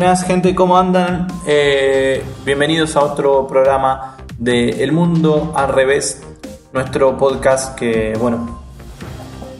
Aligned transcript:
Buenas 0.00 0.24
gente, 0.24 0.54
¿cómo 0.54 0.78
andan? 0.78 1.26
Eh, 1.46 2.24
bienvenidos 2.46 2.96
a 2.96 3.02
otro 3.02 3.46
programa 3.46 4.16
de 4.38 4.82
El 4.82 4.92
Mundo 4.92 5.52
al 5.54 5.68
Revés, 5.68 6.22
nuestro 6.72 7.18
podcast 7.18 7.78
que, 7.78 8.16
bueno, 8.18 8.62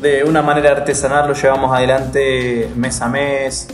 de 0.01 0.25
una 0.25 0.41
manera 0.41 0.71
artesanal 0.71 1.29
lo 1.29 1.35
llevamos 1.35 1.77
adelante 1.77 2.71
mes 2.75 3.03
a 3.03 3.09
mes, 3.11 3.69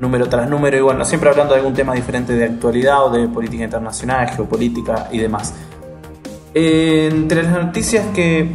número 0.00 0.28
tras 0.28 0.48
número 0.48 0.76
y 0.76 0.80
bueno, 0.80 1.04
siempre 1.04 1.30
hablando 1.30 1.54
de 1.54 1.60
algún 1.60 1.74
tema 1.74 1.94
diferente 1.94 2.32
de 2.32 2.44
actualidad 2.44 3.04
o 3.04 3.10
de 3.10 3.28
política 3.28 3.62
internacional, 3.62 4.30
geopolítica 4.30 5.06
y 5.12 5.18
demás. 5.18 5.54
entre 6.52 7.44
las 7.44 7.52
noticias 7.52 8.06
que 8.12 8.50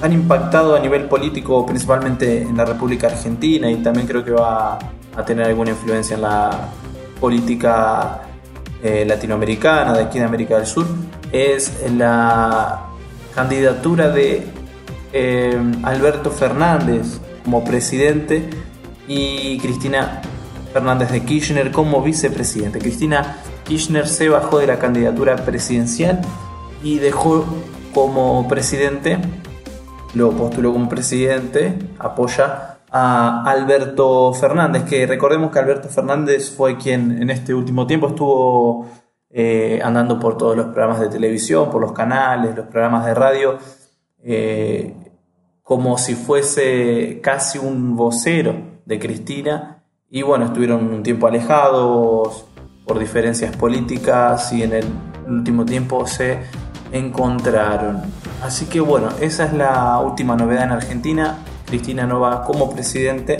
han 0.00 0.12
impactado 0.12 0.76
a 0.76 0.78
nivel 0.78 1.06
político, 1.06 1.66
principalmente 1.66 2.42
en 2.42 2.56
la 2.56 2.64
República 2.64 3.08
Argentina 3.08 3.68
y 3.68 3.82
también 3.82 4.06
creo 4.06 4.24
que 4.24 4.30
va 4.30 4.78
a 5.16 5.24
tener 5.24 5.46
alguna 5.46 5.70
influencia 5.70 6.14
en 6.14 6.22
la 6.22 6.68
política 7.24 8.20
eh, 8.82 9.02
latinoamericana, 9.06 9.94
de 9.94 10.02
aquí 10.02 10.18
de 10.18 10.26
América 10.26 10.58
del 10.58 10.66
Sur, 10.66 10.84
es 11.32 11.72
la 11.90 12.82
candidatura 13.34 14.10
de 14.10 14.46
eh, 15.10 15.58
Alberto 15.84 16.30
Fernández 16.30 17.18
como 17.42 17.64
presidente 17.64 18.50
y 19.08 19.56
Cristina 19.56 20.20
Fernández 20.74 21.12
de 21.12 21.22
Kirchner 21.24 21.72
como 21.72 22.02
vicepresidente. 22.02 22.78
Cristina 22.78 23.38
Kirchner 23.64 24.06
se 24.06 24.28
bajó 24.28 24.58
de 24.58 24.66
la 24.66 24.78
candidatura 24.78 25.34
presidencial 25.36 26.20
y 26.82 26.98
dejó 26.98 27.46
como 27.94 28.46
presidente, 28.48 29.16
lo 30.12 30.30
postuló 30.32 30.74
como 30.74 30.90
presidente, 30.90 31.78
apoya 31.98 32.73
a 32.96 33.42
Alberto 33.42 34.32
Fernández, 34.34 34.84
que 34.84 35.04
recordemos 35.04 35.50
que 35.50 35.58
Alberto 35.58 35.88
Fernández 35.88 36.54
fue 36.56 36.78
quien 36.78 37.20
en 37.20 37.28
este 37.28 37.52
último 37.52 37.88
tiempo 37.88 38.06
estuvo 38.06 38.86
eh, 39.30 39.80
andando 39.82 40.20
por 40.20 40.38
todos 40.38 40.56
los 40.56 40.66
programas 40.66 41.00
de 41.00 41.08
televisión, 41.08 41.70
por 41.70 41.80
los 41.80 41.90
canales, 41.90 42.54
los 42.54 42.66
programas 42.68 43.04
de 43.04 43.14
radio, 43.14 43.58
eh, 44.22 44.94
como 45.64 45.98
si 45.98 46.14
fuese 46.14 47.18
casi 47.20 47.58
un 47.58 47.96
vocero 47.96 48.54
de 48.84 49.00
Cristina 49.00 49.82
y 50.08 50.22
bueno, 50.22 50.44
estuvieron 50.44 50.86
un 50.86 51.02
tiempo 51.02 51.26
alejados 51.26 52.44
por 52.86 53.00
diferencias 53.00 53.56
políticas 53.56 54.52
y 54.52 54.62
en 54.62 54.72
el 54.72 54.84
último 55.26 55.64
tiempo 55.64 56.06
se 56.06 56.38
encontraron. 56.92 58.02
Así 58.40 58.66
que 58.66 58.78
bueno, 58.78 59.08
esa 59.20 59.46
es 59.46 59.52
la 59.52 59.98
última 59.98 60.36
novedad 60.36 60.62
en 60.62 60.70
Argentina. 60.70 61.38
Cristina 61.74 62.06
no 62.06 62.20
va 62.20 62.44
como 62.44 62.70
presidente, 62.70 63.36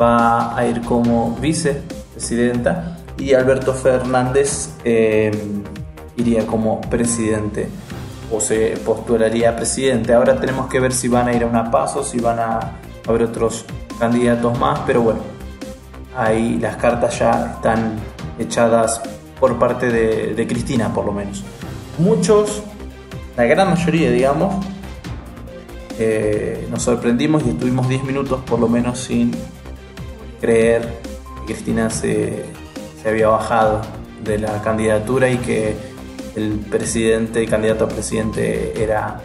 va 0.00 0.56
a 0.56 0.66
ir 0.66 0.80
como 0.80 1.36
vicepresidenta 1.38 2.96
y 3.18 3.34
Alberto 3.34 3.74
Fernández 3.74 4.70
eh, 4.84 5.30
iría 6.16 6.46
como 6.46 6.80
presidente 6.80 7.68
o 8.32 8.40
se 8.40 8.78
postularía 8.86 9.54
presidente. 9.54 10.14
Ahora 10.14 10.40
tenemos 10.40 10.68
que 10.68 10.80
ver 10.80 10.94
si 10.94 11.08
van 11.08 11.28
a 11.28 11.34
ir 11.34 11.42
a 11.42 11.46
una 11.46 11.70
paso, 11.70 12.02
si 12.02 12.18
van 12.18 12.38
a 12.38 12.78
haber 13.06 13.24
otros 13.24 13.66
candidatos 13.98 14.58
más, 14.58 14.80
pero 14.86 15.02
bueno, 15.02 15.20
ahí 16.16 16.58
las 16.58 16.76
cartas 16.76 17.18
ya 17.18 17.52
están 17.56 17.98
echadas 18.38 19.02
por 19.38 19.58
parte 19.58 19.90
de, 19.90 20.46
Cristina, 20.46 20.90
por 20.94 21.04
lo 21.04 21.12
menos. 21.12 21.44
Muchos, 21.98 22.62
la 23.36 23.44
gran 23.44 23.68
mayoría, 23.68 24.10
digamos, 24.10 24.54
eh, 25.98 26.66
nos 26.70 26.82
sorprendimos 26.82 27.44
y 27.46 27.50
estuvimos 27.50 27.88
10 27.88 28.04
minutos 28.04 28.40
por 28.44 28.60
lo 28.60 28.68
menos 28.68 28.98
sin 29.00 29.32
creer 30.40 31.00
que 31.46 31.52
Cristina 31.54 31.90
se, 31.90 32.44
se 33.02 33.08
había 33.08 33.28
bajado 33.28 33.82
de 34.24 34.38
la 34.38 34.62
candidatura 34.62 35.30
y 35.30 35.38
que 35.38 35.76
el 36.36 36.60
presidente, 36.70 37.42
el 37.42 37.50
candidato 37.50 37.84
a 37.84 37.88
presidente 37.88 38.80
era 38.82 39.20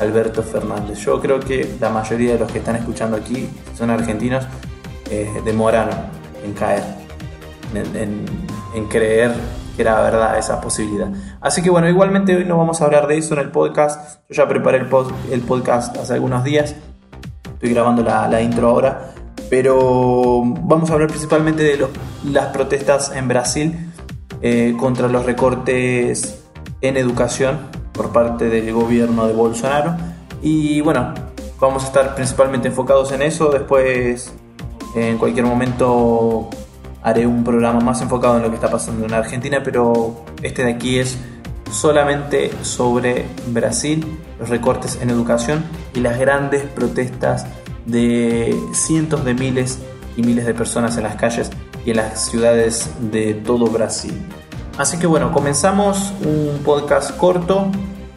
Alberto 0.00 0.42
Fernández. 0.42 0.98
Yo 0.98 1.20
creo 1.20 1.40
que 1.40 1.76
la 1.80 1.90
mayoría 1.90 2.34
de 2.34 2.38
los 2.38 2.50
que 2.50 2.58
están 2.58 2.76
escuchando 2.76 3.16
aquí 3.16 3.48
son 3.76 3.90
argentinos, 3.90 4.46
eh, 5.10 5.30
demoraron 5.44 5.96
en 6.44 6.52
caer, 6.52 6.82
en, 7.74 8.84
creer 8.88 9.32
que 9.78 9.82
era 9.82 10.02
verdad 10.02 10.36
esa 10.36 10.60
posibilidad. 10.60 11.06
Así 11.40 11.62
que 11.62 11.70
bueno, 11.70 11.88
igualmente 11.88 12.34
hoy 12.34 12.44
no 12.44 12.58
vamos 12.58 12.82
a 12.82 12.84
hablar 12.84 13.06
de 13.06 13.16
eso 13.16 13.34
en 13.34 13.40
el 13.40 13.52
podcast. 13.52 14.18
Yo 14.28 14.42
ya 14.42 14.48
preparé 14.48 14.78
el, 14.78 14.88
el 15.30 15.40
podcast 15.42 15.96
hace 15.96 16.14
algunos 16.14 16.42
días. 16.42 16.74
Estoy 17.44 17.70
grabando 17.70 18.02
la, 18.02 18.42
intro 18.42 18.70
ahora. 18.70 19.12
Pero 19.48 20.42
vamos 20.44 20.90
a 20.90 20.94
hablar 20.94 21.08
principalmente 21.08 21.62
de 21.62 21.86
las 22.24 22.46
protestas 22.46 23.12
en 23.14 23.28
Brasil 23.28 23.92
eh, 24.42 24.74
contra 24.76 25.06
los 25.06 25.24
recortes 25.24 26.42
en 26.80 26.96
educación 26.96 27.58
por 27.92 28.10
parte 28.10 28.48
del 28.48 28.72
gobierno 28.72 29.28
de 29.28 29.32
Bolsonaro. 29.32 29.96
Y 30.42 30.80
bueno, 30.80 31.14
vamos 31.60 31.84
a 31.84 31.86
estar 31.86 32.16
principalmente 32.16 32.66
enfocados 32.66 33.12
en 33.12 33.22
eso. 33.22 33.48
Después 33.50 34.34
en 34.96 35.18
cualquier 35.18 35.46
momento 35.46 36.50
haré 37.08 37.26
un 37.26 37.44
programa 37.44 37.80
más 37.80 38.00
enfocado 38.00 38.36
en 38.36 38.42
lo 38.42 38.48
que 38.48 38.56
está 38.56 38.70
pasando 38.70 39.06
en 39.06 39.14
Argentina, 39.14 39.62
pero 39.62 40.24
este 40.42 40.64
de 40.64 40.72
aquí 40.72 40.98
es 40.98 41.18
solamente 41.70 42.50
sobre 42.62 43.26
Brasil, 43.48 44.04
los 44.38 44.48
recortes 44.48 44.98
en 45.00 45.10
educación 45.10 45.64
y 45.94 46.00
las 46.00 46.18
grandes 46.18 46.62
protestas 46.62 47.46
de 47.86 48.58
cientos 48.72 49.24
de 49.24 49.34
miles 49.34 49.78
y 50.16 50.22
miles 50.22 50.46
de 50.46 50.54
personas 50.54 50.96
en 50.96 51.04
las 51.04 51.16
calles 51.16 51.50
y 51.84 51.90
en 51.90 51.96
las 51.96 52.26
ciudades 52.26 52.90
de 53.10 53.34
todo 53.34 53.66
Brasil. 53.66 54.14
Así 54.76 54.98
que 54.98 55.06
bueno, 55.06 55.32
comenzamos 55.32 56.12
un 56.24 56.60
podcast 56.64 57.16
corto, 57.16 57.66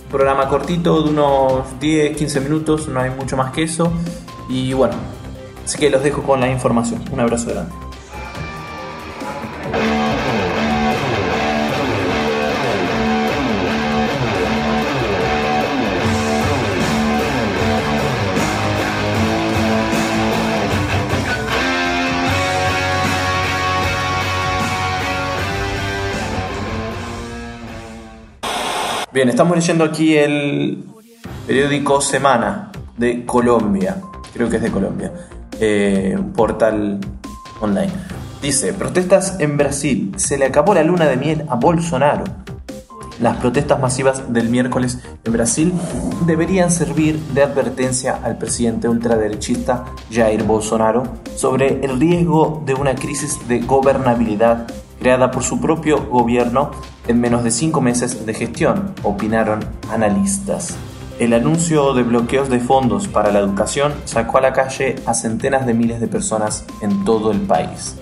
programa 0.10 0.48
cortito 0.48 1.02
de 1.04 1.10
unos 1.10 1.66
10-15 1.80 2.42
minutos, 2.42 2.88
no 2.88 3.00
hay 3.00 3.10
mucho 3.10 3.36
más 3.38 3.52
que 3.52 3.64
eso. 3.64 3.92
Y 4.48 4.74
bueno, 4.74 4.96
Así 5.66 5.78
que 5.78 5.90
los 5.90 6.04
dejo 6.04 6.24
con 6.24 6.42
la 6.42 6.50
información. 6.50 7.02
Un 7.12 7.20
abrazo 7.20 7.50
grande. 7.50 7.72
Bien, 29.14 29.28
estamos 29.28 29.58
leyendo 29.58 29.84
aquí 29.84 30.16
el 30.16 30.86
periódico 31.46 32.00
Semana 32.00 32.72
de 32.96 33.26
Colombia. 33.26 33.98
Creo 34.34 34.50
que 34.50 34.56
es 34.56 34.62
de 34.62 34.72
Colombia 34.72 35.12
eh, 35.60 36.18
portal 36.34 36.98
online. 37.60 37.92
Dice, 38.42 38.72
protestas 38.74 39.36
en 39.40 39.58
Brasil. 39.58 40.14
Se 40.16 40.38
le 40.38 40.46
acabó 40.46 40.74
la 40.74 40.84
luna 40.84 41.10
de 41.10 41.18
miel 41.18 41.44
a 41.50 41.56
Bolsonaro. 41.56 42.24
Las 43.20 43.36
protestas 43.36 43.82
masivas 43.82 44.32
del 44.32 44.48
miércoles 44.48 45.00
en 45.26 45.34
Brasil 45.34 45.74
deberían 46.26 46.72
servir 46.72 47.20
de 47.34 47.44
advertencia 47.44 48.18
al 48.24 48.38
presidente 48.38 48.88
ultraderechista 48.88 49.84
Jair 50.10 50.44
Bolsonaro 50.44 51.04
sobre 51.36 51.84
el 51.84 52.00
riesgo 52.00 52.64
de 52.66 52.76
una 52.76 52.96
crisis 52.96 53.46
de 53.50 53.60
gobernabilidad 53.60 54.68
creada 55.02 55.32
por 55.32 55.44
su 55.44 55.60
propio 55.60 56.06
gobierno 56.06 56.70
en 57.08 57.20
menos 57.20 57.44
de 57.44 57.50
cinco 57.50 57.82
meses 57.82 58.24
de 58.24 58.34
gestión, 58.36 58.94
opinaron 59.02 59.60
analistas. 59.92 60.78
El 61.18 61.34
anuncio 61.34 61.96
de 61.96 62.04
bloqueos 62.04 62.50
de 62.50 62.60
fondos 62.60 63.08
para 63.08 63.32
la 63.32 63.40
educación 63.40 63.94
sacó 64.06 64.38
a 64.38 64.42
la 64.42 64.54
calle 64.54 64.96
a 65.08 65.16
centenas 65.16 65.66
de 65.66 65.74
miles 65.74 66.00
de 66.00 66.08
personas 66.08 66.66
en 66.82 67.04
todo 67.04 67.32
el 67.32 67.42
país. 67.42 67.96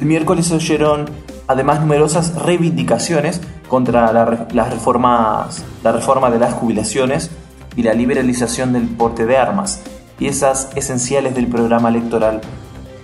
El 0.00 0.06
miércoles 0.06 0.46
se 0.46 0.56
oyeron 0.56 1.08
además 1.46 1.80
numerosas 1.80 2.34
reivindicaciones 2.34 3.40
contra 3.68 4.12
las 4.12 4.70
reformas, 4.72 5.64
la 5.84 5.92
reforma 5.92 6.30
de 6.30 6.40
las 6.40 6.52
jubilaciones 6.52 7.30
y 7.76 7.84
la 7.84 7.94
liberalización 7.94 8.72
del 8.72 8.88
porte 8.88 9.24
de 9.24 9.36
armas, 9.36 9.82
piezas 10.18 10.68
esenciales 10.74 11.36
del 11.36 11.46
programa 11.46 11.90
electoral 11.90 12.40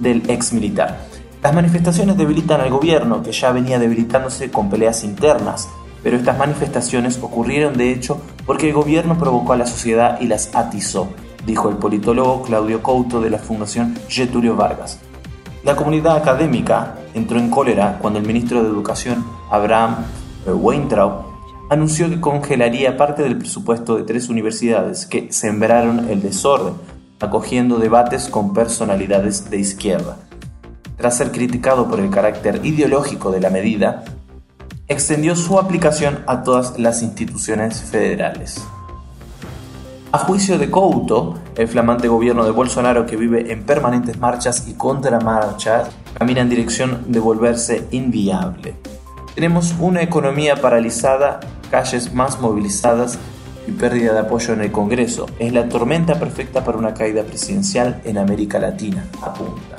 del 0.00 0.28
ex 0.28 0.52
militar. 0.52 1.13
Las 1.44 1.52
manifestaciones 1.52 2.16
debilitan 2.16 2.62
al 2.62 2.70
gobierno, 2.70 3.22
que 3.22 3.30
ya 3.30 3.52
venía 3.52 3.78
debilitándose 3.78 4.50
con 4.50 4.70
peleas 4.70 5.04
internas, 5.04 5.68
pero 6.02 6.16
estas 6.16 6.38
manifestaciones 6.38 7.18
ocurrieron 7.20 7.76
de 7.76 7.92
hecho 7.92 8.18
porque 8.46 8.68
el 8.68 8.74
gobierno 8.74 9.18
provocó 9.18 9.52
a 9.52 9.58
la 9.58 9.66
sociedad 9.66 10.18
y 10.22 10.26
las 10.26 10.54
atizó, 10.54 11.08
dijo 11.44 11.68
el 11.68 11.76
politólogo 11.76 12.40
Claudio 12.44 12.82
Couto 12.82 13.20
de 13.20 13.28
la 13.28 13.36
Fundación 13.36 13.94
Getulio 14.08 14.56
Vargas. 14.56 15.00
La 15.64 15.76
comunidad 15.76 16.16
académica 16.16 16.94
entró 17.12 17.38
en 17.38 17.50
cólera 17.50 17.98
cuando 18.00 18.18
el 18.18 18.26
ministro 18.26 18.62
de 18.62 18.70
Educación, 18.70 19.22
Abraham 19.50 19.96
Weintraub, 20.46 21.26
anunció 21.68 22.08
que 22.08 22.22
congelaría 22.22 22.96
parte 22.96 23.22
del 23.22 23.36
presupuesto 23.36 23.96
de 23.96 24.04
tres 24.04 24.30
universidades 24.30 25.04
que 25.04 25.30
sembraron 25.30 26.08
el 26.08 26.22
desorden, 26.22 26.72
acogiendo 27.20 27.76
debates 27.76 28.28
con 28.28 28.54
personalidades 28.54 29.50
de 29.50 29.58
izquierda. 29.58 30.16
Tras 31.04 31.18
ser 31.18 31.32
criticado 31.32 31.86
por 31.86 32.00
el 32.00 32.08
carácter 32.08 32.64
ideológico 32.64 33.30
de 33.30 33.38
la 33.38 33.50
medida, 33.50 34.04
extendió 34.88 35.36
su 35.36 35.58
aplicación 35.58 36.24
a 36.26 36.42
todas 36.42 36.78
las 36.78 37.02
instituciones 37.02 37.82
federales. 37.82 38.66
A 40.12 40.18
juicio 40.20 40.56
de 40.56 40.70
Couto, 40.70 41.34
el 41.58 41.68
flamante 41.68 42.08
gobierno 42.08 42.46
de 42.46 42.52
Bolsonaro 42.52 43.04
que 43.04 43.18
vive 43.18 43.52
en 43.52 43.64
permanentes 43.66 44.18
marchas 44.18 44.66
y 44.66 44.72
contramarchas, 44.72 45.90
camina 46.14 46.40
en 46.40 46.48
dirección 46.48 47.04
de 47.08 47.20
volverse 47.20 47.86
inviable. 47.90 48.74
Tenemos 49.34 49.74
una 49.80 50.00
economía 50.00 50.56
paralizada, 50.56 51.40
calles 51.70 52.14
más 52.14 52.40
movilizadas 52.40 53.18
y 53.68 53.72
pérdida 53.72 54.14
de 54.14 54.20
apoyo 54.20 54.54
en 54.54 54.62
el 54.62 54.72
Congreso. 54.72 55.26
Es 55.38 55.52
la 55.52 55.68
tormenta 55.68 56.18
perfecta 56.18 56.64
para 56.64 56.78
una 56.78 56.94
caída 56.94 57.24
presidencial 57.24 58.00
en 58.06 58.16
América 58.16 58.58
Latina, 58.58 59.04
apunta. 59.20 59.76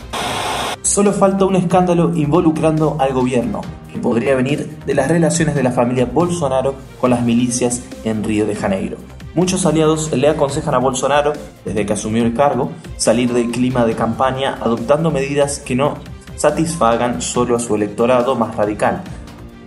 Solo 0.86 1.14
falta 1.14 1.46
un 1.46 1.56
escándalo 1.56 2.16
involucrando 2.16 2.96
al 3.00 3.12
gobierno, 3.12 3.62
que 3.92 3.98
podría 3.98 4.36
venir 4.36 4.78
de 4.86 4.94
las 4.94 5.08
relaciones 5.08 5.56
de 5.56 5.64
la 5.64 5.72
familia 5.72 6.06
Bolsonaro 6.06 6.76
con 7.02 7.10
las 7.10 7.24
milicias 7.24 7.82
en 8.04 8.24
Río 8.24 8.46
de 8.46 8.54
Janeiro. 8.54 8.98
Muchos 9.34 9.66
aliados 9.66 10.12
le 10.14 10.30
aconsejan 10.30 10.76
a 10.76 10.78
Bolsonaro, 10.78 11.34
desde 11.66 11.88
que 11.88 11.94
asumió 11.94 12.24
el 12.24 12.36
cargo, 12.36 12.70
salir 12.98 13.34
del 13.34 13.50
clima 13.50 13.84
de 13.84 13.96
campaña 13.96 14.60
adoptando 14.62 15.10
medidas 15.10 15.58
que 15.58 15.76
no 15.76 15.96
satisfagan 16.36 17.20
solo 17.20 17.56
a 17.56 17.60
su 17.60 17.74
electorado 17.74 18.36
más 18.36 18.56
radical. 18.56 19.02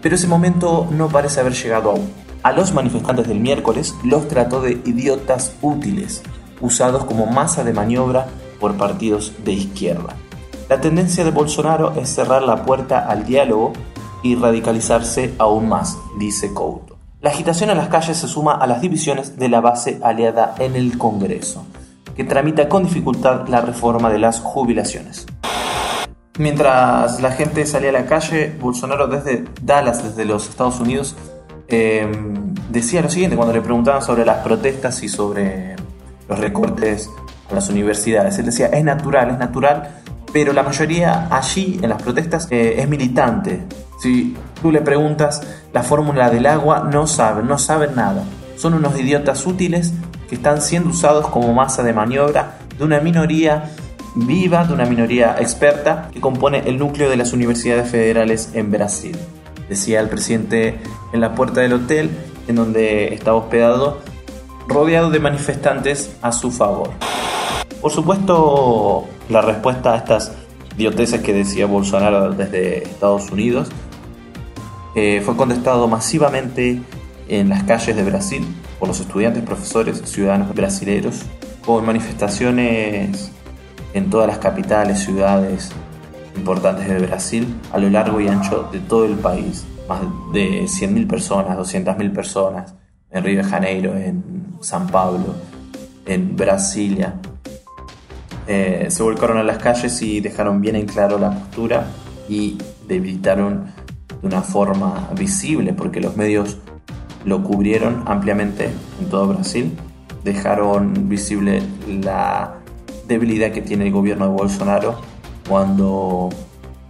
Pero 0.01 0.15
ese 0.15 0.29
momento 0.29 0.87
no 0.93 1.09
parece 1.09 1.41
haber 1.41 1.55
llegado 1.55 1.91
aún. 1.91 2.13
A 2.45 2.53
los 2.53 2.73
manifestantes 2.73 3.27
del 3.27 3.41
miércoles 3.41 3.97
los 4.05 4.29
trató 4.29 4.61
de 4.61 4.81
idiotas 4.85 5.57
útiles, 5.63 6.23
usados 6.61 7.05
como 7.07 7.27
masa 7.27 7.65
de 7.65 7.73
maniobra 7.73 8.29
por 8.61 8.77
partidos 8.77 9.33
de 9.45 9.55
izquierda. 9.55 10.15
La 10.69 10.83
tendencia 10.83 11.25
de 11.25 11.31
Bolsonaro 11.31 11.95
es 11.97 12.11
cerrar 12.11 12.43
la 12.43 12.67
puerta 12.67 13.09
al 13.09 13.25
diálogo 13.25 13.73
y 14.23 14.35
radicalizarse 14.35 15.35
aún 15.39 15.67
más, 15.67 15.97
dice 16.19 16.53
Couto. 16.53 16.99
La 17.23 17.31
agitación 17.31 17.71
en 17.71 17.79
las 17.79 17.89
calles 17.89 18.19
se 18.19 18.29
suma 18.29 18.53
a 18.53 18.67
las 18.67 18.83
divisiones 18.83 19.39
de 19.39 19.49
la 19.49 19.63
base 19.63 19.99
aliada 20.03 20.55
en 20.59 20.77
el 20.77 20.99
Congreso, 20.99 21.65
que 22.15 22.23
tramita 22.23 22.69
con 22.69 22.85
dificultad 22.85 23.49
la 23.49 23.63
reforma 23.63 24.11
de 24.11 24.19
las 24.19 24.41
jubilaciones. 24.41 25.27
Mientras 26.39 27.23
la 27.23 27.33
gente 27.33 27.65
salía 27.65 27.89
a 27.89 27.95
la 27.95 28.05
calle, 28.05 28.55
Bolsonaro 28.61 29.09
desde 29.09 29.47
Dallas, 29.63 30.05
desde 30.05 30.27
los 30.27 30.51
Estados 30.51 30.81
Unidos, 30.81 31.17
em, 31.69 32.55
decía 32.69 33.01
lo 33.01 33.09
siguiente 33.09 33.37
cuando 33.37 33.55
le 33.55 33.63
preguntaban 33.63 34.03
sobre 34.03 34.27
las 34.27 34.45
protestas 34.45 35.03
y 35.03 35.09
sobre 35.09 35.77
los 36.29 36.39
recortes 36.39 37.09
a 37.51 37.55
las 37.55 37.71
universidades. 37.71 38.39
Él 38.39 38.45
decía, 38.45 38.67
es 38.67 38.85
natural, 38.85 39.31
es 39.31 39.39
natural, 39.39 40.03
pero 40.33 40.53
la 40.53 40.63
mayoría 40.63 41.29
allí 41.31 41.79
en 41.83 41.91
las 41.91 42.03
protestas 42.03 42.49
eh, 42.51 42.77
es 42.79 42.89
militante. 42.89 43.63
Si 44.01 44.37
tú 44.61 44.71
le 44.71 44.81
preguntas 44.81 45.43
la 45.73 45.83
fórmula 45.83 46.31
del 46.31 46.47
agua, 46.47 46.89
no 46.91 47.07
saben, 47.07 47.47
no 47.47 47.59
saben 47.59 47.95
nada. 47.95 48.25
Son 48.57 48.75
unos 48.75 48.99
idiotas 48.99 49.47
útiles 49.47 49.93
que 50.29 50.35
están 50.35 50.61
siendo 50.61 50.91
usados 50.91 51.29
como 51.29 51.53
masa 51.53 51.83
de 51.83 51.93
maniobra 51.93 52.59
de 52.77 52.85
una 52.85 53.01
minoría 53.01 53.71
viva, 54.15 54.65
de 54.65 54.75
una 54.75 54.85
minoría 54.85 55.37
experta 55.39 56.11
que 56.13 56.21
compone 56.21 56.63
el 56.67 56.79
núcleo 56.79 57.11
de 57.11 57.17
las 57.17 57.33
universidades 57.33 57.91
federales 57.91 58.51
en 58.55 58.71
Brasil. 58.71 59.17
Decía 59.69 60.01
el 60.01 60.09
presidente 60.09 60.79
en 61.13 61.21
la 61.21 61.35
puerta 61.35 61.61
del 61.61 61.75
hotel 61.75 62.11
en 62.47 62.57
donde 62.57 63.15
estaba 63.15 63.37
hospedado, 63.37 64.01
rodeado 64.67 65.11
de 65.11 65.21
manifestantes 65.21 66.17
a 66.23 66.33
su 66.33 66.51
favor. 66.51 66.91
Por 67.81 67.93
supuesto, 67.93 69.07
la 69.29 69.41
respuesta 69.41 69.95
a 69.95 69.97
estas 69.99 70.33
idioteces 70.77 71.21
que 71.21 71.33
decía 71.33 71.67
Bolsonaro 71.67 72.33
desde 72.33 72.85
Estados 72.85 73.31
Unidos 73.31 73.69
eh, 74.95 75.21
fue 75.25 75.37
contestado 75.37 75.87
masivamente 75.87 76.81
en 77.29 77.49
las 77.49 77.65
calles 77.65 77.95
de 77.95 78.03
Brasil 78.03 78.47
por 78.79 78.89
los 78.89 79.01
estudiantes, 79.01 79.43
profesores, 79.43 80.03
ciudadanos 80.05 80.55
brasileños, 80.55 81.23
con 81.65 81.85
manifestaciones 81.85 83.31
en 83.95 84.11
todas 84.11 84.27
las 84.27 84.39
capitales, 84.39 85.01
ciudades 85.01 85.71
importantes 86.37 86.89
de 86.89 86.99
Brasil, 86.99 87.47
a 87.73 87.79
lo 87.79 87.91
largo 87.91 88.21
y 88.21 88.29
ancho 88.29 88.69
de 88.73 88.81
todo 88.81 89.05
el 89.05 89.17
país. 89.17 89.67
Más 89.89 90.01
de 90.33 90.65
100.000 90.65 91.09
personas, 91.09 91.57
200.000 91.59 92.13
personas 92.13 92.75
en 93.11 93.25
Río 93.25 93.39
de 93.39 93.45
Janeiro, 93.45 93.97
en 93.97 94.23
San 94.61 94.87
Pablo, 94.87 95.35
en 96.07 96.37
Brasilia. 96.37 97.15
Eh, 98.51 98.87
se 98.89 99.03
volcaron 99.03 99.37
a 99.37 99.43
las 99.43 99.59
calles 99.59 100.01
y 100.01 100.21
dejaron 100.21 100.63
bien 100.63 100.75
en 100.75 100.87
claro 100.87 101.19
la 101.19 101.31
postura 101.31 101.87
y 102.31 102.57
debilitaron 102.89 103.67
de 104.23 104.27
una 104.27 104.41
forma 104.41 105.11
visible, 105.15 105.75
porque 105.75 106.01
los 106.01 106.17
medios 106.17 106.57
lo 107.27 107.45
cubrieron 107.45 108.05
ampliamente 108.07 108.71
en 109.01 109.09
todo 109.11 109.27
Brasil, 109.29 109.77
dejaron 110.25 111.11
visible 111.11 111.63
la 111.87 112.55
debilidad 113.07 113.53
que 113.53 113.61
tiene 113.61 113.87
el 113.87 113.93
gobierno 113.93 114.27
de 114.27 114.33
Bolsonaro 114.33 114.99
cuando 115.47 116.31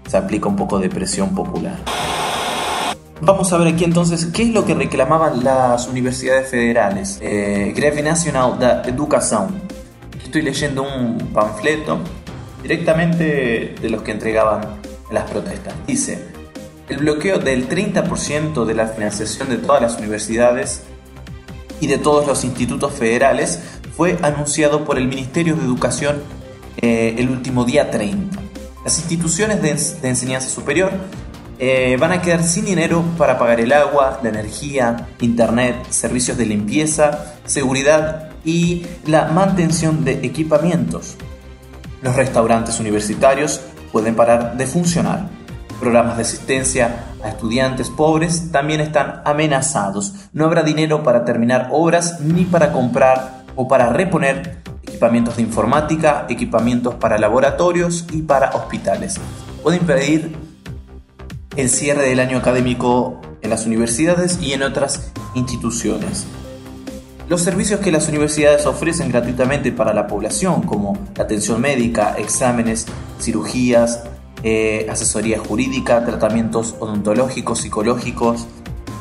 se 0.07 0.17
aplica 0.17 0.49
un 0.49 0.57
poco 0.57 0.79
de 0.79 0.89
presión 0.89 1.35
popular. 1.35 1.77
Vamos 3.21 3.53
a 3.53 3.59
ver 3.59 3.75
aquí 3.75 3.83
entonces 3.83 4.27
qué 4.27 4.45
es 4.45 4.51
lo 4.51 4.65
que 4.65 4.75
reclamaban 4.75 5.43
las 5.43 5.89
universidades 5.89 6.49
federales. 6.51 7.19
Eh, 7.21 7.73
Greve 7.75 8.01
Nacional 8.01 8.59
de 8.61 8.91
Educación. 8.91 9.68
Estoy 10.29 10.43
leyendo 10.43 10.83
un 10.83 11.17
panfleto 11.33 12.01
directamente 12.61 13.75
de 13.81 13.89
los 13.89 14.03
que 14.03 14.11
entregaban 14.11 14.61
las 15.11 15.31
protestas. 15.31 15.73
Dice, 15.87 16.23
el 16.91 16.99
bloqueo 16.99 17.39
del 17.39 17.67
30% 17.67 18.67
de 18.67 18.75
la 18.75 18.89
financiación 18.89 19.49
de 19.49 19.57
todas 19.57 19.81
las 19.81 19.97
universidades 19.97 20.83
y 21.81 21.87
de 21.87 21.97
todos 21.97 22.27
los 22.27 22.45
institutos 22.45 22.93
federales 22.93 23.61
fue 23.97 24.19
anunciado 24.21 24.85
por 24.85 24.99
el 24.99 25.09
Ministerio 25.09 25.57
de 25.57 25.65
Educación 25.65 26.23
eh, 26.77 27.15
el 27.17 27.31
último 27.31 27.65
día 27.65 27.91
30. 27.91 28.39
Las 28.85 28.99
instituciones 28.99 29.63
de, 29.63 30.09
enseñanza 30.11 30.51
superior 30.51 30.93
eh, 31.59 31.97
van 31.99 32.13
a 32.13 32.21
quedar 32.21 32.45
sin 32.45 32.67
dinero 32.67 33.03
para 33.17 33.39
pagar 33.39 33.61
el 33.61 33.73
agua, 33.73 34.21
la 34.23 34.29
energía, 34.29 35.09
internet, 35.23 35.87
servicios 35.89 36.37
de 36.37 36.45
limpieza, 36.45 37.35
seguridad 37.47 38.28
y 38.45 38.87
la 39.07 39.27
mantención 39.27 40.05
de 40.05 40.25
equipamientos. 40.25 41.17
Los 42.03 42.17
restaurantes 42.17 42.81
universitarios 42.81 43.61
pueden 43.93 44.15
parar 44.15 44.57
de 44.57 44.67
funcionar 44.67 45.39
programas 45.79 46.17
de 46.17 46.23
asistencia 46.23 47.05
a 47.23 47.29
estudiantes 47.29 47.91
pobres 47.91 48.51
también 48.53 48.81
están 48.81 49.23
amenazados. 49.25 50.15
No 50.33 50.45
habrá 50.45 50.63
dinero 50.63 51.03
para 51.03 51.25
terminar 51.25 51.69
obras 51.71 52.21
ni 52.21 52.45
para 52.45 52.73
comprar 52.73 53.45
o 53.57 53.69
para 53.69 53.93
reponer 53.93 54.63
equipamientos 54.83 55.37
de 55.37 55.43
informática, 55.43 56.27
equipamientos 56.29 56.95
para 56.95 57.19
laboratorios 57.19 58.07
y 58.13 58.23
para 58.23 58.51
hospitales. 58.51 59.17
Puede 59.63 59.79
impedir 59.79 60.37
el 61.57 61.69
cierre 61.69 62.09
del 62.09 62.21
año 62.21 62.39
académico 62.39 63.21
en 63.43 63.51
las 63.51 63.67
universidades 63.67 64.39
y 64.41 64.53
en 64.53 64.63
otras 64.63 65.13
instituciones. 65.35 66.27
Los 67.29 67.43
servicios 67.43 67.81
que 67.81 67.93
las 67.93 68.09
universidades 68.09 68.65
ofrecen 68.65 69.11
gratuitamente 69.11 69.71
para 69.71 69.93
la 69.93 70.07
población, 70.07 70.63
como 70.63 70.97
la 71.15 71.25
atención 71.25 71.61
médica, 71.61 72.15
exámenes, 72.17 72.87
cirugías, 73.21 74.05
eh, 74.43 74.87
asesoría 74.91 75.39
jurídica, 75.39 76.07
tratamientos 76.07 76.75
odontológicos, 76.81 77.59
psicológicos, 77.59 78.47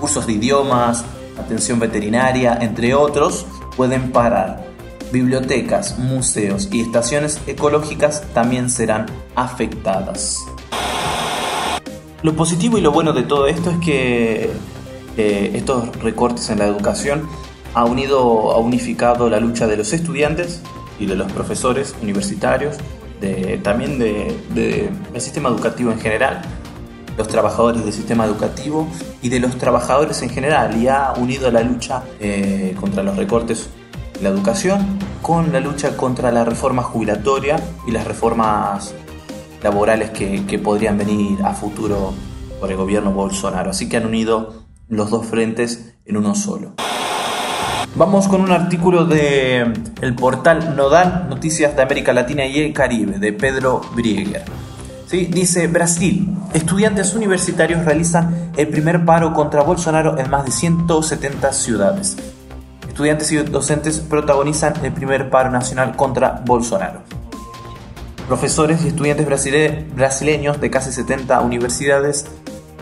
cursos 0.01 0.27
de 0.27 0.33
idiomas, 0.33 1.05
atención 1.39 1.79
veterinaria, 1.79 2.57
entre 2.59 2.93
otros, 2.95 3.45
pueden 3.77 4.11
parar. 4.11 4.67
Bibliotecas, 5.13 5.97
museos 5.97 6.67
y 6.69 6.81
estaciones 6.81 7.39
ecológicas 7.47 8.23
también 8.33 8.69
serán 8.69 9.05
afectadas. 9.35 10.39
Lo 12.23 12.35
positivo 12.35 12.77
y 12.77 12.81
lo 12.81 12.91
bueno 12.91 13.13
de 13.13 13.23
todo 13.23 13.47
esto 13.47 13.69
es 13.69 13.77
que 13.77 14.49
eh, 15.15 15.51
estos 15.53 15.95
recortes 16.03 16.49
en 16.49 16.59
la 16.59 16.65
educación 16.65 17.25
ha 17.77 17.85
unido, 17.85 18.51
ha 18.53 18.57
unificado 18.57 19.29
la 19.29 19.39
lucha 19.39 19.67
de 19.67 19.77
los 19.77 19.93
estudiantes 19.93 20.61
y 20.99 21.05
de 21.05 21.15
los 21.15 21.31
profesores 21.31 21.95
universitarios 22.01 22.77
también 23.63 23.99
del 23.99 25.21
sistema 25.21 25.49
educativo 25.49 25.91
en 25.91 25.99
general, 25.99 26.41
los 27.17 27.27
trabajadores 27.27 27.83
del 27.83 27.93
sistema 27.93 28.25
educativo 28.25 28.87
y 29.21 29.29
de 29.29 29.39
los 29.39 29.57
trabajadores 29.57 30.21
en 30.23 30.29
general 30.29 30.75
y 30.81 30.87
ha 30.87 31.13
unido 31.17 31.51
la 31.51 31.61
lucha 31.61 32.03
eh, 32.19 32.75
contra 32.79 33.03
los 33.03 33.15
recortes 33.15 33.69
en 34.15 34.23
la 34.23 34.29
educación 34.29 34.99
con 35.21 35.51
la 35.51 35.59
lucha 35.59 35.97
contra 35.97 36.31
la 36.31 36.45
reforma 36.45 36.83
jubilatoria 36.83 37.59
y 37.87 37.91
las 37.91 38.05
reformas 38.05 38.93
laborales 39.61 40.11
que, 40.11 40.45
que 40.45 40.59
podrían 40.59 40.97
venir 40.97 41.43
a 41.43 41.53
futuro 41.53 42.13
por 42.59 42.71
el 42.71 42.77
gobierno 42.77 43.11
Bolsonaro. 43.11 43.71
Así 43.71 43.89
que 43.89 43.97
han 43.97 44.05
unido 44.05 44.63
los 44.87 45.09
dos 45.09 45.25
frentes 45.25 45.95
en 46.05 46.17
uno 46.17 46.33
solo. 46.33 46.73
Vamos 47.97 48.27
con 48.27 48.41
un 48.41 48.51
artículo 48.51 49.05
de 49.05 49.73
el 50.01 50.13
portal 50.13 50.75
Nodal, 50.75 51.25
Noticias 51.29 51.75
de 51.75 51.81
América 51.81 52.13
Latina 52.13 52.45
y 52.45 52.59
el 52.59 52.71
Caribe, 52.71 53.17
de 53.17 53.33
Pedro 53.33 53.81
Brieger. 53.95 54.43
¿sí? 55.07 55.25
Dice 55.25 55.65
Brasil, 55.65 56.29
estudiantes 56.53 57.15
universitarios 57.15 57.83
realizan 57.85 58.51
el 58.55 58.67
primer 58.67 59.03
paro 59.03 59.33
contra 59.33 59.63
Bolsonaro 59.63 60.19
en 60.19 60.29
más 60.29 60.45
de 60.45 60.51
170 60.51 61.51
ciudades. 61.53 62.17
Estudiantes 62.87 63.31
y 63.31 63.37
docentes 63.37 63.99
protagonizan 63.99 64.75
el 64.85 64.93
primer 64.93 65.31
paro 65.31 65.49
nacional 65.49 65.95
contra 65.95 66.43
Bolsonaro. 66.45 67.01
Profesores 68.27 68.85
y 68.85 68.89
estudiantes 68.89 69.25
brasileños 69.95 70.61
de 70.61 70.69
casi 70.69 70.91
70 70.91 71.41
universidades 71.41 72.27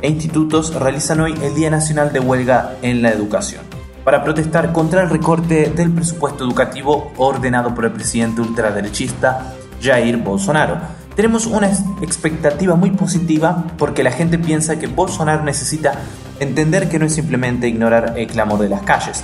e 0.02 0.10
institutos 0.10 0.76
realizan 0.76 1.22
hoy 1.22 1.36
el 1.42 1.56
Día 1.56 1.70
Nacional 1.70 2.12
de 2.12 2.20
Huelga 2.20 2.74
en 2.82 3.02
la 3.02 3.12
Educación 3.12 3.75
para 4.06 4.24
protestar 4.24 4.72
contra 4.72 5.02
el 5.02 5.10
recorte 5.10 5.72
del 5.76 5.92
presupuesto 5.92 6.46
educativo 6.46 7.12
ordenado 7.18 7.74
por 7.74 7.86
el 7.86 7.92
presidente 7.92 8.40
ultraderechista 8.40 9.56
Jair 9.82 10.18
Bolsonaro. 10.18 10.78
Tenemos 11.16 11.48
una 11.48 11.72
expectativa 12.02 12.76
muy 12.76 12.92
positiva 12.92 13.66
porque 13.80 14.04
la 14.04 14.12
gente 14.12 14.38
piensa 14.38 14.78
que 14.78 14.86
Bolsonaro 14.86 15.44
necesita 15.44 15.94
entender 16.40 16.88
que 16.88 17.00
no 17.00 17.06
es 17.08 17.16
simplemente 17.16 17.68
ignorar 17.68 18.14
el 18.16 18.28
clamor 18.28 18.60
de 18.60 18.70
las 18.70 18.84
calles. 18.84 19.24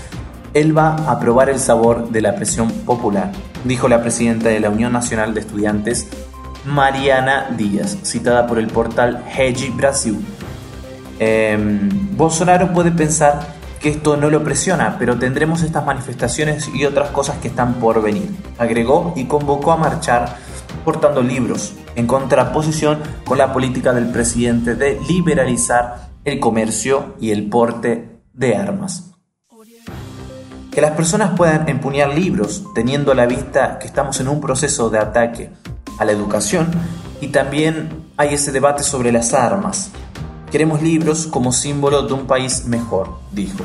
Él 0.55 0.75
va 0.75 0.95
a 0.95 1.19
probar 1.19 1.49
el 1.49 1.59
sabor 1.59 2.09
de 2.09 2.21
la 2.21 2.35
presión 2.35 2.71
popular, 2.71 3.31
dijo 3.63 3.87
la 3.87 4.01
presidenta 4.01 4.49
de 4.49 4.59
la 4.59 4.71
Unión 4.71 4.91
Nacional 4.93 5.35
de 5.35 5.41
Estudiantes, 5.41 6.07
Mariana 6.65 7.51
Díaz, 7.55 7.99
citada 8.03 8.47
por 8.47 8.57
el 8.57 8.67
portal 8.67 9.23
Regi 9.35 9.69
Brasil. 9.69 10.17
Em, 11.19 11.87
Bolsonaro 12.17 12.73
puede 12.73 12.91
pensar 12.91 13.60
que 13.81 13.89
esto 13.89 14.15
no 14.15 14.29
lo 14.29 14.43
presiona, 14.43 14.97
pero 14.99 15.17
tendremos 15.17 15.63
estas 15.63 15.85
manifestaciones 15.85 16.69
y 16.73 16.85
otras 16.85 17.09
cosas 17.09 17.37
que 17.39 17.47
están 17.47 17.75
por 17.75 18.01
venir, 18.01 18.29
agregó 18.59 19.13
y 19.15 19.25
convocó 19.25 19.71
a 19.71 19.77
marchar 19.77 20.37
portando 20.85 21.21
libros, 21.21 21.73
en 21.95 22.07
contraposición 22.07 22.99
con 23.25 23.37
la 23.37 23.53
política 23.53 23.93
del 23.93 24.11
presidente 24.11 24.75
de 24.75 24.99
liberalizar 25.07 26.09
el 26.23 26.39
comercio 26.39 27.15
y 27.19 27.31
el 27.31 27.49
porte 27.49 28.19
de 28.33 28.55
armas. 28.55 29.11
Que 30.71 30.81
las 30.81 30.91
personas 30.91 31.31
puedan 31.35 31.67
empuñar 31.67 32.15
libros 32.15 32.63
teniendo 32.73 33.11
a 33.11 33.15
la 33.15 33.25
vista 33.25 33.77
que 33.77 33.87
estamos 33.87 34.19
en 34.21 34.29
un 34.29 34.39
proceso 34.39 34.89
de 34.89 34.99
ataque 34.99 35.49
a 35.97 36.05
la 36.05 36.13
educación 36.13 36.71
y 37.19 37.27
también 37.27 38.05
hay 38.15 38.35
ese 38.35 38.51
debate 38.51 38.83
sobre 38.83 39.11
las 39.11 39.33
armas, 39.33 39.91
Queremos 40.51 40.81
libros 40.81 41.27
como 41.27 41.53
símbolo 41.53 42.03
de 42.03 42.13
un 42.13 42.27
país 42.27 42.65
mejor, 42.65 43.07
dijo. 43.31 43.63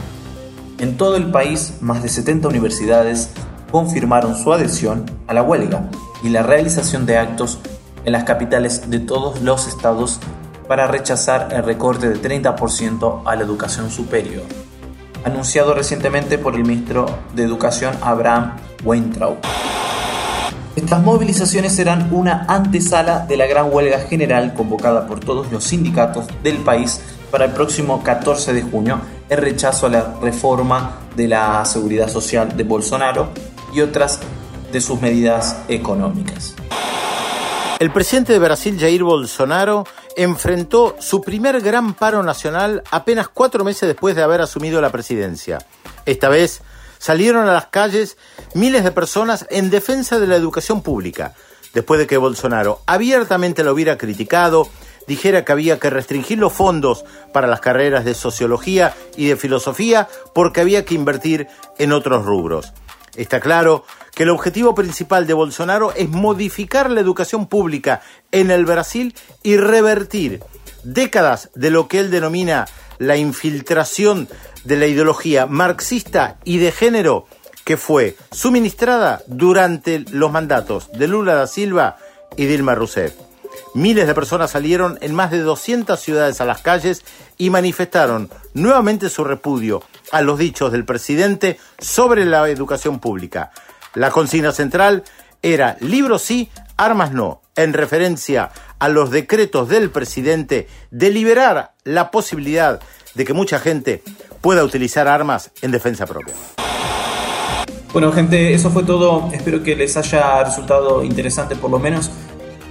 En 0.79 0.97
todo 0.97 1.17
el 1.17 1.33
país, 1.33 1.79
más 1.81 2.01
de 2.01 2.09
70 2.09 2.47
universidades 2.47 3.31
confirmaron 3.73 4.37
su 4.37 4.53
adhesión 4.53 5.05
a 5.27 5.35
la 5.35 5.43
huelga 5.43 5.91
y 6.23 6.29
la 6.29 6.45
realización 6.45 7.05
de 7.05 7.19
actos 7.19 7.59
en 8.05 8.13
las 8.13 8.23
capitales 8.23 8.89
de 8.89 9.01
todos 9.01 9.43
los 9.43 9.67
estados 9.67 10.21
para 10.69 10.87
rechazar 10.87 11.49
el 11.51 11.65
recorte 11.65 12.09
de 12.09 12.23
30% 12.23 13.23
a 13.25 13.35
la 13.35 13.43
educación 13.43 13.91
superior, 13.91 14.45
anunciado 15.25 15.75
recientemente 15.75 16.39
por 16.39 16.55
el 16.55 16.63
ministro 16.63 17.07
de 17.35 17.43
Educación 17.43 17.95
Abraham 18.01 18.59
Weintraub. 18.85 19.39
Estas 20.77 21.03
movilizaciones 21.03 21.75
serán 21.75 22.13
una 22.13 22.45
antesala 22.49 23.21
de 23.21 23.39
la 23.39 23.47
gran 23.47 23.73
huelga 23.73 24.01
general 24.01 24.53
convocada 24.53 25.07
por 25.07 25.21
todos 25.21 25.51
los 25.51 25.65
sindicatos 25.65 26.27
del 26.43 26.59
país 26.59 27.01
para 27.31 27.47
el 27.47 27.53
próximo 27.53 28.03
14 28.03 28.53
de 28.53 28.61
junio 28.61 29.01
en 29.31 29.39
rechazo 29.39 29.87
a 29.87 29.89
la 29.89 30.15
reforma 30.21 30.99
de 31.17 31.29
la 31.29 31.65
seguridad 31.65 32.09
social 32.11 32.59
de 32.59 32.65
Bolsonaro 32.65 33.31
y 33.73 33.81
otras 33.81 34.21
de 34.71 34.83
sus 34.83 35.01
medidas 35.01 35.57
económicas. 35.69 36.55
El 37.79 37.91
presidente 37.91 38.35
de 38.35 38.39
Brasil, 38.39 38.77
Jair 38.79 39.03
Bolsonaro, 39.03 39.85
enfrentó 40.15 40.95
su 40.99 41.23
primer 41.23 41.63
gran 41.63 41.95
paro 41.95 42.23
nacional 42.23 42.83
apenas 42.91 43.29
cuatro 43.29 43.65
meses 43.65 43.89
después 43.89 44.15
de 44.15 44.23
haber 44.23 44.43
asumido 44.43 44.83
la 44.83 44.91
presidencia. 44.91 45.59
Esta 46.05 46.29
vez 46.29 46.61
salieron 46.99 47.49
a 47.49 47.53
las 47.53 47.67
calles 47.67 48.17
miles 48.55 48.85
de 48.85 48.93
personas 48.93 49.47
en 49.51 49.71
defensa 49.71 50.19
de 50.19 50.27
la 50.27 50.37
educación 50.37 50.83
pública, 50.83 51.35
después 51.75 51.99
de 51.99 52.07
que 52.07 52.17
Bolsonaro 52.17 52.81
abiertamente 52.87 53.65
lo 53.65 53.73
hubiera 53.73 53.99
criticado, 53.99 54.69
dijera 55.07 55.45
que 55.45 55.53
había 55.53 55.79
que 55.79 55.91
restringir 55.91 56.39
los 56.39 56.53
fondos 56.53 57.05
para 57.33 57.47
las 57.47 57.61
carreras 57.61 58.05
de 58.05 58.15
sociología 58.15 58.95
y 59.17 59.27
de 59.29 59.37
filosofía 59.37 60.09
porque 60.35 60.61
había 60.61 60.85
que 60.85 60.95
invertir 60.95 61.49
en 61.79 61.93
otros 61.93 62.25
rubros. 62.25 62.73
Está 63.17 63.41
claro 63.41 63.85
que 64.15 64.25
el 64.25 64.31
objetivo 64.31 64.75
principal 64.75 65.27
de 65.27 65.35
Bolsonaro 65.35 65.93
es 65.93 66.09
modificar 66.09 66.91
la 66.91 67.01
educación 67.01 67.47
pública 67.47 68.03
en 68.33 68.51
el 68.51 68.67
Brasil 68.67 69.15
y 69.43 69.57
revertir 69.57 70.43
décadas 70.85 71.51
de 71.55 71.71
lo 71.71 71.89
que 71.89 72.01
él 72.01 72.11
denomina 72.11 72.67
la 72.99 73.17
infiltración 73.17 74.29
de 74.65 74.77
la 74.77 74.87
ideología 74.87 75.47
marxista 75.47 76.37
y 76.45 76.59
de 76.59 76.73
género 76.73 77.27
que 77.65 77.77
fue 77.77 78.17
suministrada 78.31 79.23
durante 79.27 80.05
los 80.11 80.31
mandatos 80.31 80.91
de 80.93 81.09
Lula 81.09 81.35
da 81.35 81.47
Silva 81.47 81.97
y 82.37 82.47
Dilma 82.47 82.75
Rousseff. 82.75 83.15
Miles 83.75 84.07
de 84.07 84.15
personas 84.15 84.53
salieron 84.53 84.99
en 85.01 85.15
más 85.15 85.31
de 85.31 85.41
200 85.41 85.99
ciudades 85.99 86.41
a 86.41 86.45
las 86.45 86.63
calles 86.63 87.05
y 87.37 87.51
manifestaron 87.51 88.31
nuevamente 88.55 89.11
su 89.11 89.25
repudio 89.25 89.83
a 90.13 90.23
los 90.23 90.39
dichos 90.39 90.73
del 90.73 90.85
presidente 90.85 91.59
sobre 91.79 92.25
la 92.25 92.49
educación 92.49 93.01
pública. 93.01 93.51
La 93.95 94.11
consigna 94.11 94.53
central 94.53 95.05
era 95.43 95.77
libros 95.81 96.23
sí, 96.23 96.51
armas 96.77 97.13
no, 97.13 97.43
en 97.57 97.73
referencia 97.73 98.51
a 98.79 98.89
los 98.89 99.11
decretos 99.11 99.69
del 99.69 99.91
presidente 99.91 100.69
de 100.91 101.11
liberar 101.11 101.73
la 101.85 102.11
posibilidad 102.11 102.81
de 103.15 103.25
que 103.25 103.33
mucha 103.33 103.59
gente 103.59 104.03
pueda 104.41 104.63
utilizar 104.63 105.09
armas 105.09 105.51
en 105.63 105.71
defensa 105.71 106.07
propia. 106.07 106.35
Bueno, 107.93 108.13
gente, 108.13 108.53
eso 108.53 108.71
fue 108.71 108.85
todo. 108.85 109.31
Espero 109.33 109.63
que 109.63 109.75
les 109.75 109.97
haya 109.97 110.45
resultado 110.45 111.03
interesante 111.03 111.57
por 111.57 111.71
lo 111.71 111.79
menos. 111.79 112.11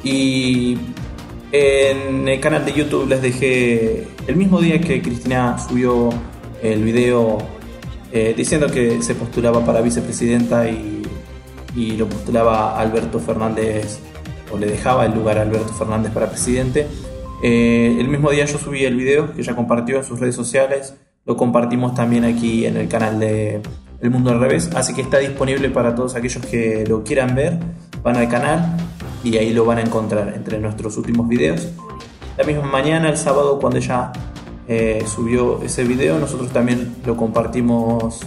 Y 0.04 0.78
en 1.52 2.28
el 2.28 2.40
canal 2.40 2.64
de 2.64 2.74
YouTube 2.74 3.08
les 3.08 3.22
dejé 3.22 4.08
el 4.28 4.36
mismo 4.36 4.62
día 4.62 4.80
que 4.80 5.02
Cristina 5.02 5.58
subió 5.58 6.10
el 6.62 6.84
video 6.84 7.40
eh, 8.12 8.34
diciendo 8.38 8.68
que 8.68 9.02
se 9.02 9.16
postulaba 9.16 9.66
para 9.66 9.82
vicepresidenta 9.82 10.70
y, 10.70 11.02
y 11.76 11.92
lo 11.98 12.08
postulaba 12.08 12.80
Alberto 12.80 13.20
Fernández 13.20 14.00
o 14.52 14.58
le 14.58 14.68
dejaba 14.68 15.06
el 15.06 15.14
lugar 15.14 15.38
a 15.38 15.42
Alberto 15.42 15.74
Fernández 15.74 16.12
para 16.12 16.30
presidente. 16.30 16.88
Eh, 17.44 17.98
el 18.00 18.08
mismo 18.08 18.32
día 18.32 18.46
yo 18.46 18.58
subí 18.58 18.86
el 18.86 18.96
video 18.96 19.34
que 19.34 19.44
ya 19.44 19.56
compartió 19.56 19.98
en 19.98 20.04
sus 20.04 20.20
redes 20.20 20.36
sociales, 20.36 20.96
lo 21.26 21.36
compartimos 21.36 21.94
también 21.96 22.24
aquí 22.24 22.66
en 22.66 22.78
el 22.78 22.88
canal 22.88 23.20
de 23.20 23.62
El 24.00 24.12
Mundo 24.12 24.32
al 24.32 24.40
Revés, 24.40 24.70
así 24.76 24.94
que 24.94 25.02
está 25.02 25.18
disponible 25.18 25.70
para 25.70 25.96
todos 25.96 26.16
aquellos 26.16 26.46
que 26.46 26.86
lo 26.88 27.04
quieran 27.04 27.36
ver, 27.36 27.58
van 28.04 28.16
al 28.16 28.30
canal 28.30 28.78
y 29.24 29.36
ahí 29.38 29.54
lo 29.54 29.66
van 29.66 29.80
a 29.80 29.82
encontrar 29.82 30.34
entre 30.36 30.60
nuestros 30.60 30.98
últimos 30.98 31.28
videos. 31.28 31.68
La 32.38 32.44
misma 32.44 32.64
mañana, 32.64 33.10
el 33.10 33.18
sábado, 33.18 33.60
cuando 33.60 33.80
ella 33.80 34.12
eh, 34.68 35.04
subió 35.08 35.62
ese 35.64 35.84
video, 35.84 36.20
nosotros 36.20 36.52
también 36.52 36.96
lo 37.06 37.16
compartimos 37.18 38.20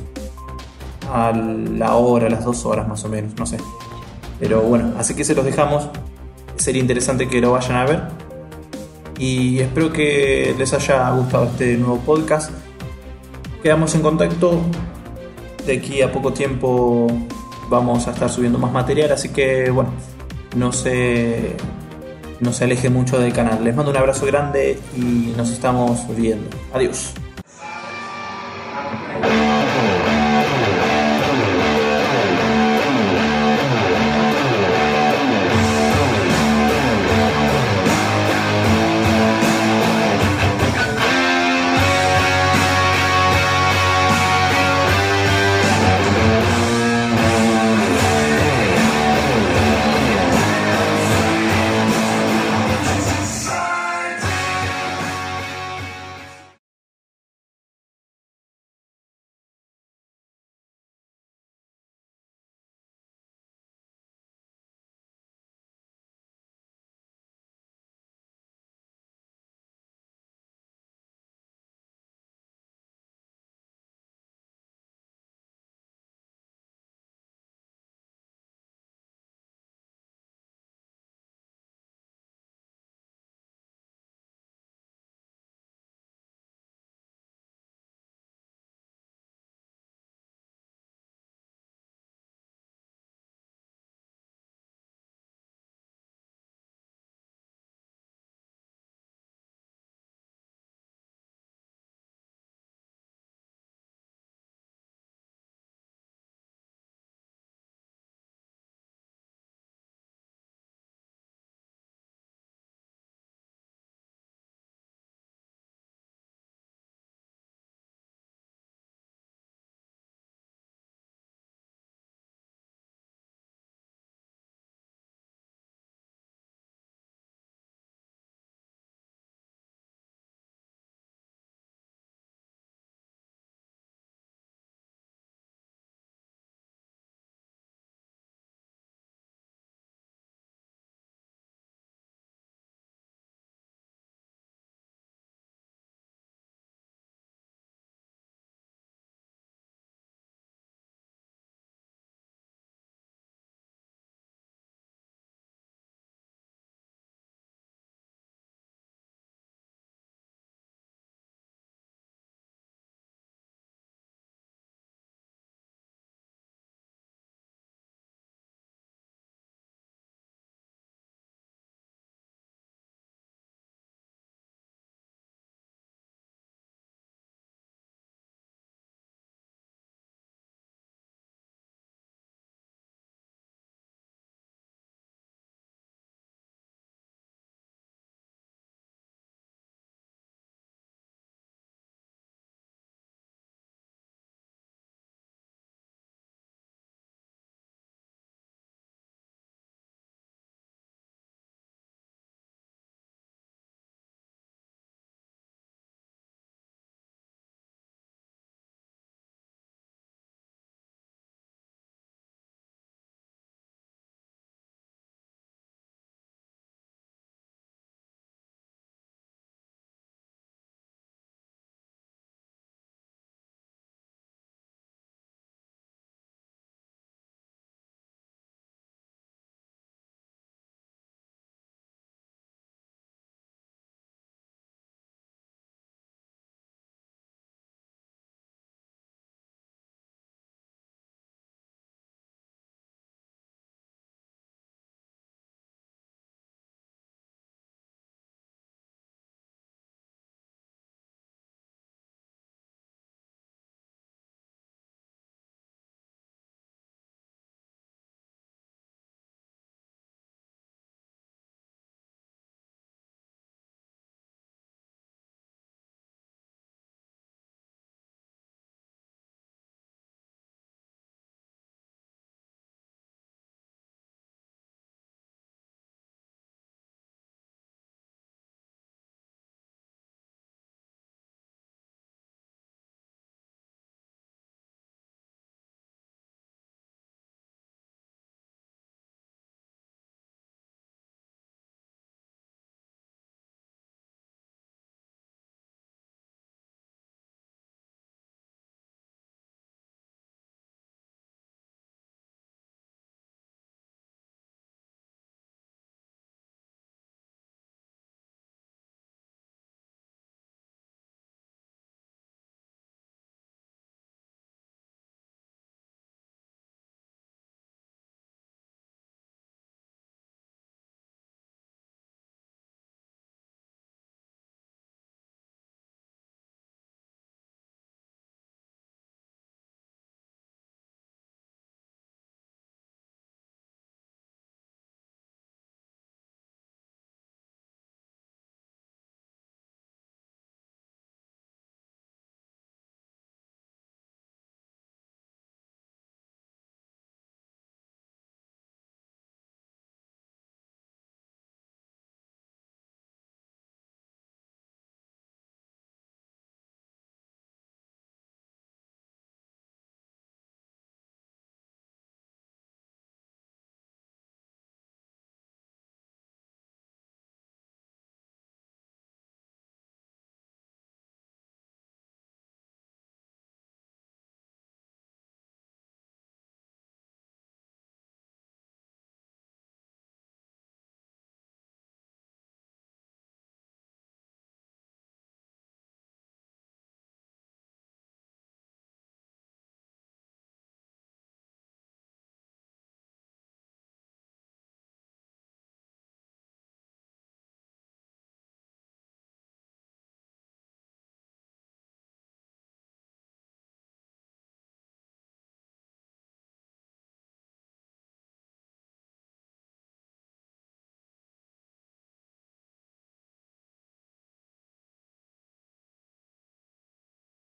a 1.13 1.33
la 1.33 1.95
hora, 1.95 2.27
a 2.27 2.31
las 2.31 2.45
dos 2.45 2.65
horas 2.67 2.89
más 2.89 3.05
o 3.05 3.09
menos, 3.09 3.35
no 3.37 3.47
sé. 3.47 3.59
Pero 4.39 4.63
bueno, 4.63 4.95
así 4.99 5.15
que 5.15 5.25
se 5.25 5.35
los 5.35 5.45
dejamos. 5.45 5.89
Sería 6.57 6.81
interesante 6.81 7.29
que 7.29 7.41
lo 7.41 7.53
vayan 7.53 7.77
a 7.77 7.85
ver 7.85 8.03
y 9.19 9.59
espero 9.59 9.93
que 9.93 10.55
les 10.57 10.73
haya 10.73 11.11
gustado 11.11 11.45
este 11.45 11.77
nuevo 11.77 11.99
podcast. 11.99 12.51
Quedamos 13.63 13.95
en 13.95 14.03
contacto. 14.03 14.61
De 15.67 15.77
aquí 15.77 16.01
a 16.01 16.11
poco 16.11 16.33
tiempo 16.33 17.07
vamos 17.69 18.07
a 18.09 18.13
estar 18.13 18.31
subiendo 18.31 18.59
más 18.59 18.73
material, 18.73 19.13
así 19.13 19.29
que 19.29 19.69
bueno, 19.71 19.91
no 20.57 20.73
se, 20.73 21.57
no 22.41 22.53
se 22.53 22.65
aleje 22.65 22.89
mucho 22.89 23.19
del 23.19 23.33
canal. 23.33 23.63
Les 23.63 23.75
mando 23.75 23.91
un 23.91 23.99
abrazo 23.99 24.25
grande 24.25 24.79
y 24.97 25.35
nos 25.37 25.51
estamos 25.51 26.07
viendo. 26.17 26.49
Adiós. 26.73 27.13